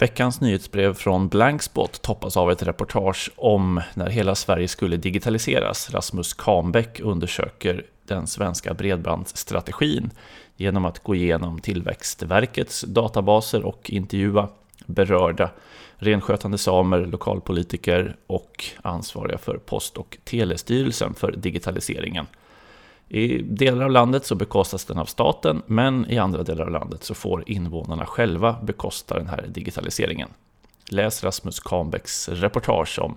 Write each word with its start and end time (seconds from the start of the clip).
Veckans 0.00 0.40
nyhetsbrev 0.40 0.94
från 0.94 1.28
Blankspot 1.28 2.02
toppas 2.02 2.36
av 2.36 2.50
ett 2.50 2.62
reportage 2.62 3.30
om 3.36 3.80
när 3.94 4.10
hela 4.10 4.34
Sverige 4.34 4.68
skulle 4.68 4.96
digitaliseras. 4.96 5.90
Rasmus 5.90 6.34
Kahnbäck 6.34 7.00
undersöker 7.00 7.84
den 8.06 8.26
svenska 8.26 8.74
bredbandsstrategin 8.74 10.10
genom 10.56 10.84
att 10.84 10.98
gå 10.98 11.14
igenom 11.14 11.58
Tillväxtverkets 11.58 12.80
databaser 12.80 13.64
och 13.64 13.90
intervjua 13.90 14.48
berörda 14.86 15.50
renskötande 15.96 16.58
samer, 16.58 17.06
lokalpolitiker 17.06 18.16
och 18.26 18.64
ansvariga 18.82 19.38
för 19.38 19.58
Post 19.58 19.96
och 19.96 20.18
telestyrelsen 20.24 21.14
för 21.14 21.32
digitaliseringen. 21.32 22.26
I 23.12 23.42
delar 23.42 23.84
av 23.84 23.90
landet 23.90 24.26
så 24.26 24.34
bekostas 24.34 24.84
den 24.84 24.98
av 24.98 25.04
staten, 25.04 25.62
men 25.66 26.10
i 26.10 26.18
andra 26.18 26.42
delar 26.42 26.64
av 26.64 26.70
landet 26.70 27.04
så 27.04 27.14
får 27.14 27.50
invånarna 27.50 28.06
själva 28.06 28.56
bekosta 28.62 29.18
den 29.18 29.26
här 29.26 29.46
digitaliseringen. 29.48 30.28
Läs 30.88 31.24
Rasmus 31.24 31.60
Kahnbäcks 31.60 32.28
reportage 32.28 32.98
om 32.98 33.16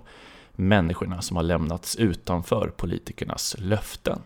människorna 0.52 1.22
som 1.22 1.36
har 1.36 1.44
lämnats 1.44 1.96
utanför 1.96 2.72
politikernas 2.76 3.56
löften. 3.58 4.18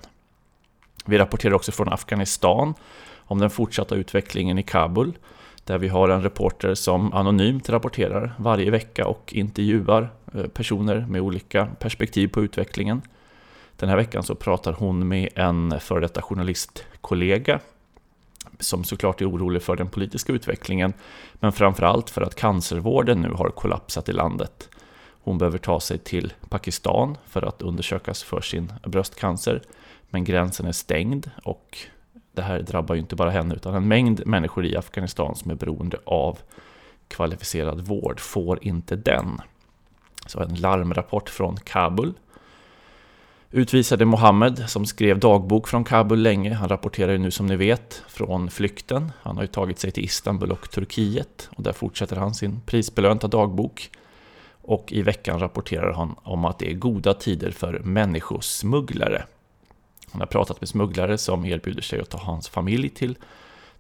Vi 1.07 1.19
rapporterar 1.19 1.55
också 1.55 1.73
från 1.73 1.93
Afghanistan 1.93 2.75
om 3.17 3.39
den 3.39 3.51
fortsatta 3.51 3.95
utvecklingen 3.95 4.59
i 4.59 4.63
Kabul, 4.63 5.19
där 5.65 5.79
vi 5.79 5.89
har 5.89 6.09
en 6.09 6.23
reporter 6.23 6.75
som 6.75 7.13
anonymt 7.13 7.69
rapporterar 7.69 8.35
varje 8.39 8.71
vecka 8.71 9.07
och 9.07 9.33
intervjuar 9.35 10.11
eh, 10.35 10.47
personer 10.47 11.07
med 11.09 11.21
olika 11.21 11.67
perspektiv 11.79 12.29
på 12.29 12.43
utvecklingen. 12.43 13.03
Den 13.79 13.89
här 13.89 13.97
veckan 13.97 14.23
så 14.23 14.35
pratar 14.35 14.73
hon 14.73 15.09
med 15.09 15.29
en 15.35 15.81
före 15.81 16.01
detta 16.01 16.23
journalistkollega 16.23 17.61
som 18.59 18.85
såklart 18.85 19.21
är 19.21 19.31
orolig 19.31 19.63
för 19.63 19.77
den 19.77 19.89
politiska 19.89 20.33
utvecklingen, 20.33 20.93
men 21.35 21.53
framförallt 21.53 22.11
för 22.11 22.23
att 22.23 22.35
cancervården 22.35 23.21
nu 23.21 23.31
har 23.31 23.51
kollapsat 23.51 24.09
i 24.09 24.13
landet. 24.13 24.69
Hon 25.23 25.39
behöver 25.39 25.59
ta 25.59 25.81
sig 25.81 25.99
till 25.99 26.33
Pakistan 26.49 27.17
för 27.27 27.43
att 27.43 27.63
undersökas 27.63 28.23
för 28.23 28.41
sin 28.41 28.73
bröstcancer, 28.87 29.63
men 30.11 30.25
gränsen 30.25 30.67
är 30.67 30.73
stängd 30.73 31.31
och 31.45 31.79
det 32.33 32.43
här 32.43 32.63
drabbar 32.63 32.95
ju 32.95 33.01
inte 33.01 33.17
bara 33.17 33.31
henne 33.31 33.55
utan 33.55 33.75
en 33.75 33.89
mängd 33.89 34.27
människor 34.27 34.67
i 34.67 34.77
Afghanistan 34.77 35.37
som 35.37 35.51
är 35.51 35.55
beroende 35.55 35.99
av 36.05 36.39
kvalificerad 37.09 37.81
vård 37.81 38.21
får 38.21 38.65
inte 38.65 38.97
den. 38.97 39.41
Så 40.27 40.41
en 40.41 40.55
larmrapport 40.55 41.29
från 41.29 41.57
Kabul 41.57 42.15
Utvisade 43.51 44.05
Mohammed 44.05 44.65
som 44.71 44.87
skrev 44.87 45.19
dagbok 45.19 45.69
från 45.69 45.85
Kabul 45.85 46.23
länge. 46.23 46.55
Han 46.55 46.69
rapporterar 46.69 47.13
ju 47.13 47.19
nu 47.19 47.31
som 47.31 47.47
ni 47.47 47.57
vet 47.57 48.03
från 48.09 48.51
flykten. 48.51 49.13
Han 49.23 49.37
har 49.37 49.43
ju 49.43 49.47
tagit 49.47 49.79
sig 49.79 49.91
till 49.91 50.05
Istanbul 50.05 50.53
och 50.53 50.71
Turkiet 50.71 51.49
och 51.57 51.63
där 51.63 51.73
fortsätter 51.73 52.17
han 52.17 52.35
sin 52.35 52.61
prisbelönta 52.61 53.29
dagbok. 53.29 53.91
Och 54.63 54.93
i 54.93 55.03
veckan 55.03 55.41
rapporterar 55.41 55.93
han 55.93 56.15
om 56.23 56.45
att 56.45 56.59
det 56.59 56.71
är 56.71 56.75
goda 56.75 57.15
tider 57.15 57.51
för 57.51 57.79
människosmugglare. 57.79 59.25
Han 60.13 60.21
har 60.21 60.27
pratat 60.27 60.61
med 60.61 60.69
smugglare 60.69 61.19
som 61.19 61.45
erbjuder 61.45 61.83
sig 61.83 62.01
att 62.01 62.11
ta 62.11 62.19
hans 62.19 62.49
familj 62.49 62.89
till 62.89 63.17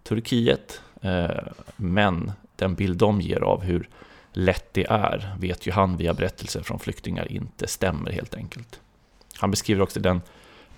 Turkiet. 0.03 0.81
Eh, 1.01 1.31
men 1.77 2.33
den 2.57 2.75
bild 2.75 2.99
de 2.99 3.21
ger 3.21 3.41
av 3.41 3.63
hur 3.63 3.89
lätt 4.33 4.75
det 4.75 4.87
är 4.91 5.35
vet 5.39 5.67
ju 5.67 5.73
han 5.73 5.97
via 5.97 6.15
berättelser 6.15 6.63
från 6.63 6.79
flyktingar 6.79 7.33
inte 7.33 7.67
stämmer 7.67 8.13
helt 8.13 8.35
enkelt. 8.35 8.81
Han 9.39 9.51
beskriver 9.51 9.83
också 9.83 10.01
den 10.01 10.21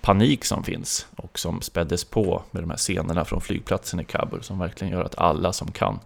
panik 0.01 0.45
som 0.45 0.63
finns 0.63 1.07
och 1.15 1.39
som 1.39 1.61
späddes 1.61 2.03
på 2.03 2.43
med 2.51 2.63
de 2.63 2.69
här 2.69 2.77
scenerna 2.77 3.25
från 3.25 3.41
flygplatsen 3.41 3.99
i 3.99 4.03
Kabul 4.03 4.43
som 4.43 4.59
verkligen 4.59 4.93
gör 4.93 5.03
att 5.03 5.17
alla 5.17 5.53
som 5.53 5.71
kan 5.71 5.99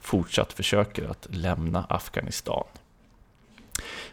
fortsatt 0.00 0.52
försöker 0.52 1.10
att 1.10 1.26
lämna 1.30 1.86
Afghanistan. 1.88 2.64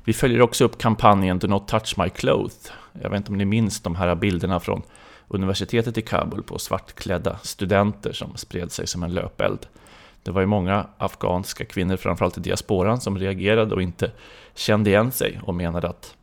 Vi 0.04 0.14
följer 0.14 0.42
också 0.42 0.66
upp 0.66 0.78
kampanjen 0.78 1.40
Do 1.40 1.48
Not 1.48 1.68
Touch 1.68 1.98
My 1.98 2.10
Clothes. 2.10 2.72
Jag 3.02 3.10
vet 3.10 3.18
inte 3.18 3.32
om 3.32 3.38
ni 3.38 3.46
minns 3.46 3.82
de 3.82 3.96
här 3.96 4.16
bilderna 4.16 4.60
från 4.60 4.82
universitetet 5.28 5.98
i 5.98 6.02
Kabul 6.02 6.44
på 6.44 6.60
svartklädda 6.60 7.38
studenter 7.38 8.14
som 8.14 8.38
spred 8.38 8.72
sig 8.72 8.88
som 8.88 9.04
en 9.04 9.14
löpeld. 9.14 9.60
Det 10.24 10.32
var 10.32 10.42
ju 10.42 10.48
många 10.48 10.88
afghanska 10.98 11.66
kvinnor, 11.66 11.98
framförallt 11.98 12.38
i 12.38 12.42
diasporan, 12.42 13.02
som 13.02 13.18
reagerade 13.18 13.76
och 13.76 13.82
inte 13.82 14.12
kände 14.56 14.90
igen 14.90 15.12
sig 15.12 15.40
och 15.44 15.56
menade 15.56 15.90
att 15.90 16.16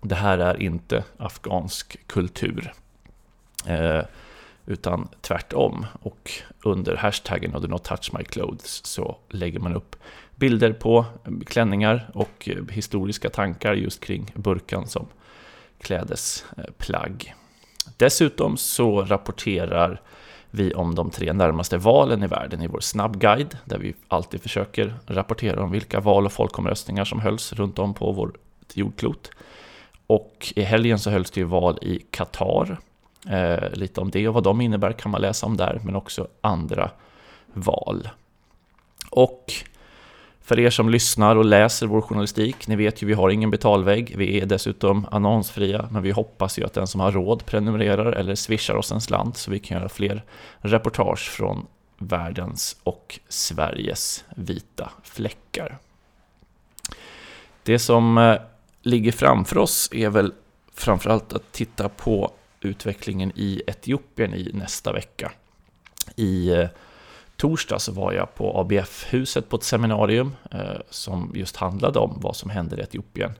det 0.00 0.14
här 0.14 0.38
är 0.38 0.62
inte 0.62 1.04
afghansk 1.16 1.96
kultur. 2.06 2.72
Eh, 3.66 4.02
utan 4.66 5.08
tvärtom. 5.20 5.86
Och 6.02 6.30
under 6.62 6.96
hashtaggen 6.96 7.52
Do 7.52 7.68
Not 7.68 7.84
Touch 7.84 8.14
My 8.18 8.24
Clothes 8.24 8.86
så 8.86 9.16
lägger 9.28 9.60
man 9.60 9.74
upp 9.74 9.96
bilder 10.34 10.72
på 10.72 11.04
eh, 11.24 11.32
klänningar 11.46 12.10
och 12.14 12.48
eh, 12.48 12.64
historiska 12.70 13.30
tankar 13.30 13.74
just 13.74 14.04
kring 14.04 14.32
burkan 14.34 14.86
som 14.86 15.06
klädesplagg. 15.80 17.34
Dessutom 17.96 18.56
så 18.56 19.02
rapporterar 19.04 20.02
vi 20.50 20.74
om 20.74 20.94
de 20.94 21.10
tre 21.10 21.32
närmaste 21.32 21.78
valen 21.78 22.22
i 22.22 22.26
världen 22.26 22.62
i 22.62 22.66
vår 22.66 22.80
snabbguide, 22.80 23.58
där 23.64 23.78
vi 23.78 23.94
alltid 24.08 24.42
försöker 24.42 24.94
rapportera 25.06 25.62
om 25.62 25.70
vilka 25.70 26.00
val 26.00 26.26
och 26.26 26.32
folkomröstningar 26.32 27.04
som 27.04 27.20
hölls 27.20 27.52
runt 27.52 27.78
om 27.78 27.94
på 27.94 28.12
vårt 28.12 28.36
jordklot. 28.74 29.30
Och 30.08 30.52
i 30.56 30.62
helgen 30.62 30.98
så 30.98 31.10
hölls 31.10 31.30
det 31.30 31.40
ju 31.40 31.46
val 31.46 31.78
i 31.82 31.98
Qatar. 32.10 32.78
Eh, 33.28 33.70
lite 33.72 34.00
om 34.00 34.10
det 34.10 34.28
och 34.28 34.34
vad 34.34 34.42
de 34.42 34.60
innebär 34.60 34.92
kan 34.92 35.10
man 35.10 35.20
läsa 35.20 35.46
om 35.46 35.56
där, 35.56 35.80
men 35.84 35.96
också 35.96 36.28
andra 36.40 36.90
val. 37.52 38.08
Och 39.10 39.52
för 40.40 40.58
er 40.60 40.70
som 40.70 40.88
lyssnar 40.88 41.36
och 41.36 41.44
läser 41.44 41.86
vår 41.86 42.00
journalistik, 42.00 42.68
ni 42.68 42.76
vet 42.76 43.02
ju 43.02 43.06
vi 43.06 43.14
har 43.14 43.30
ingen 43.30 43.50
betalvägg, 43.50 44.14
vi 44.16 44.40
är 44.40 44.46
dessutom 44.46 45.06
annonsfria, 45.10 45.88
men 45.90 46.02
vi 46.02 46.10
hoppas 46.10 46.58
ju 46.58 46.64
att 46.64 46.74
den 46.74 46.86
som 46.86 47.00
har 47.00 47.12
råd 47.12 47.46
prenumererar 47.46 48.12
eller 48.12 48.34
swishar 48.34 48.74
oss 48.74 48.92
en 48.92 49.00
slant 49.00 49.36
så 49.36 49.50
vi 49.50 49.58
kan 49.58 49.78
göra 49.78 49.88
fler 49.88 50.24
reportage 50.58 51.30
från 51.30 51.66
världens 51.98 52.76
och 52.84 53.20
Sveriges 53.28 54.24
vita 54.36 54.90
fläckar. 55.02 55.78
Det 57.62 57.78
som 57.78 58.18
eh, 58.18 58.36
ligger 58.82 59.12
framför 59.12 59.58
oss 59.58 59.88
är 59.92 60.10
väl 60.10 60.32
framförallt 60.74 61.32
att 61.32 61.52
titta 61.52 61.88
på 61.88 62.32
utvecklingen 62.60 63.32
i 63.34 63.62
Etiopien 63.66 64.34
i 64.34 64.50
nästa 64.54 64.92
vecka. 64.92 65.32
I 66.16 66.48
torsdags 66.48 66.74
torsdag 67.36 67.78
så 67.78 67.92
var 67.92 68.12
jag 68.12 68.34
på 68.34 68.60
ABF-huset 68.60 69.48
på 69.48 69.56
ett 69.56 69.62
seminarium 69.62 70.36
eh, 70.50 70.80
som 70.90 71.32
just 71.34 71.56
handlade 71.56 71.98
om 71.98 72.18
vad 72.20 72.36
som 72.36 72.50
händer 72.50 72.80
i 72.80 72.82
Etiopien 72.82 73.32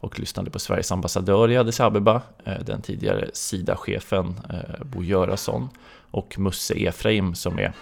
och 0.00 0.18
lyssnade 0.18 0.50
på 0.50 0.58
Sveriges 0.58 0.92
ambassadör 0.92 1.50
i 1.50 1.56
Addis 1.56 1.80
Abeba, 1.80 2.22
eh, 2.44 2.58
den 2.64 2.82
tidigare 2.82 3.30
Sida-chefen 3.32 4.34
Bo 4.84 5.02
Göransson 5.02 5.68
och 6.10 6.38
Musse 6.38 6.74
Efraim 6.74 7.34
som 7.34 7.58
är, 7.58 7.72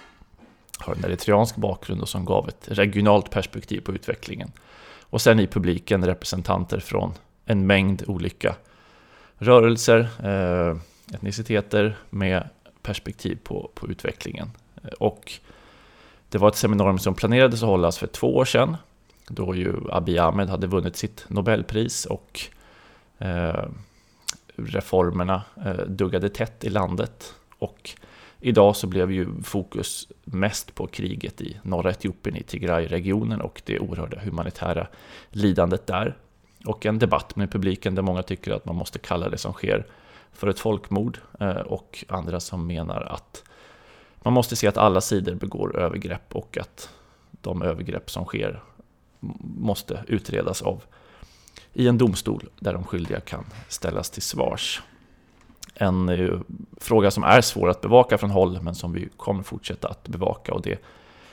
har 0.78 0.94
en 0.94 1.04
eritreansk 1.04 1.56
bakgrund 1.56 2.00
och 2.02 2.08
som 2.08 2.24
gav 2.24 2.48
ett 2.48 2.68
regionalt 2.68 3.30
perspektiv 3.30 3.80
på 3.80 3.92
utvecklingen. 3.92 4.52
Och 5.10 5.20
sen 5.20 5.40
i 5.40 5.46
publiken 5.46 6.06
representanter 6.06 6.80
från 6.80 7.12
en 7.44 7.66
mängd 7.66 8.04
olika 8.06 8.54
rörelser, 9.38 10.08
eh, 10.22 10.76
etniciteter 11.14 11.96
med 12.10 12.48
perspektiv 12.82 13.38
på, 13.44 13.70
på 13.74 13.88
utvecklingen. 13.88 14.50
Eh, 14.84 14.90
och 14.90 15.32
det 16.28 16.38
var 16.38 16.48
ett 16.48 16.56
seminarium 16.56 16.98
som 16.98 17.14
planerades 17.14 17.62
att 17.62 17.68
hållas 17.68 17.98
för 17.98 18.06
två 18.06 18.36
år 18.36 18.44
sedan, 18.44 18.76
då 19.28 19.54
ju 19.54 19.74
Abiy 19.90 20.18
Ahmed 20.18 20.48
hade 20.48 20.66
vunnit 20.66 20.96
sitt 20.96 21.24
Nobelpris 21.28 22.04
och 22.04 22.40
eh, 23.18 23.64
reformerna 24.56 25.42
eh, 25.64 25.86
duggade 25.86 26.28
tätt 26.28 26.64
i 26.64 26.70
landet. 26.70 27.34
Och 27.58 27.90
Idag 28.40 28.76
så 28.76 28.86
blev 28.86 29.12
ju 29.12 29.42
fokus 29.42 30.08
mest 30.24 30.74
på 30.74 30.86
kriget 30.86 31.40
i 31.40 31.60
norra 31.62 31.90
Etiopien, 31.90 32.36
i 32.36 32.42
Tigray-regionen 32.42 33.40
och 33.40 33.62
det 33.64 33.78
oerhörda 33.78 34.20
humanitära 34.20 34.86
lidandet 35.30 35.86
där. 35.86 36.16
Och 36.64 36.86
en 36.86 36.98
debatt 36.98 37.36
med 37.36 37.52
publiken 37.52 37.94
där 37.94 38.02
många 38.02 38.22
tycker 38.22 38.52
att 38.52 38.64
man 38.64 38.76
måste 38.76 38.98
kalla 38.98 39.28
det 39.28 39.38
som 39.38 39.52
sker 39.52 39.86
för 40.32 40.46
ett 40.46 40.60
folkmord 40.60 41.18
eh, 41.40 41.50
och 41.50 42.04
andra 42.08 42.40
som 42.40 42.66
menar 42.66 43.02
att 43.02 43.44
man 44.22 44.32
måste 44.32 44.56
se 44.56 44.66
att 44.66 44.76
alla 44.76 45.00
sidor 45.00 45.34
begår 45.34 45.78
övergrepp 45.78 46.36
och 46.36 46.58
att 46.58 46.90
de 47.30 47.62
övergrepp 47.62 48.10
som 48.10 48.24
sker 48.24 48.62
måste 49.40 50.04
utredas 50.06 50.62
av 50.62 50.82
i 51.72 51.88
en 51.88 51.98
domstol 51.98 52.48
där 52.58 52.72
de 52.72 52.84
skyldiga 52.84 53.20
kan 53.20 53.44
ställas 53.68 54.10
till 54.10 54.22
svars 54.22 54.82
en 55.74 56.08
eh, 56.08 56.40
fråga 56.76 57.10
som 57.10 57.24
är 57.24 57.40
svår 57.40 57.68
att 57.68 57.80
bevaka 57.80 58.18
från 58.18 58.30
håll 58.30 58.62
men 58.62 58.74
som 58.74 58.92
vi 58.92 59.08
kommer 59.16 59.42
fortsätta 59.42 59.88
att 59.88 60.08
bevaka 60.08 60.54
och 60.54 60.62
det 60.62 60.78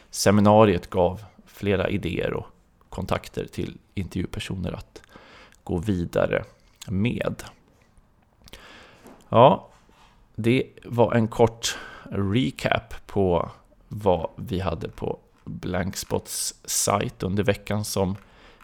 seminariet 0.10 0.90
gav 0.90 1.22
flera 1.46 1.90
idéer 1.90 2.34
och 2.34 2.48
kontakter 2.90 3.46
till 3.46 3.78
intervjupersoner 3.94 4.72
att 4.72 5.02
gå 5.64 5.78
vidare 5.78 6.44
med. 6.88 7.44
Ja, 9.30 9.68
det 10.36 10.64
var 10.86 11.14
en 11.14 11.28
kort 11.28 11.78
recap 12.12 13.08
på 13.08 13.52
vad 13.88 14.30
vi 14.36 14.60
hade 14.60 14.90
på 14.90 15.20
Blankspots 15.44 16.56
sajt 16.66 17.24
under 17.24 17.44
veckan 17.44 17.86
som 17.86 18.16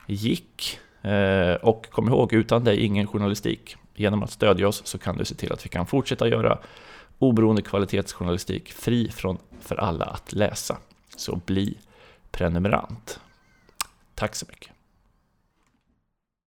gick. 0.08 0.80
Eh, 1.02 1.54
och 1.54 1.90
kom 1.90 2.08
ihåg, 2.08 2.34
utan 2.34 2.64
dig 2.64 2.80
ingen 2.80 3.08
journalistik. 3.08 3.78
Genom 3.96 4.24
att 4.24 4.32
stödja 4.32 4.68
oss 4.68 4.82
så 4.86 4.98
kan 4.98 5.18
du 5.18 5.26
se 5.26 5.36
till 5.36 5.54
att 5.54 5.66
vi 5.66 5.70
kan 5.70 5.86
fortsätta 5.86 6.28
göra 6.28 6.60
oberoende 7.20 7.62
kvalitetsjournalistik 7.62 8.72
fri 8.72 9.12
från 9.12 9.38
för 9.62 9.76
alla 9.76 10.06
att 10.06 10.34
läsa. 10.34 10.78
Så 11.16 11.36
bli 11.46 11.78
prenumerant. 12.32 13.20
Tack 14.16 14.36
så 14.36 14.46
mycket. 14.50 14.73